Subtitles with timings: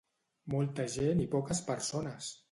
[0.53, 2.31] Molta gent i poques persones!